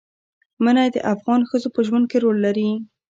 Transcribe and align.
منی 0.63 0.87
د 0.95 0.97
افغان 1.13 1.41
ښځو 1.49 1.67
په 1.75 1.79
ژوند 1.87 2.05
کې 2.11 2.17
رول 2.23 2.37
لري. 2.45 2.69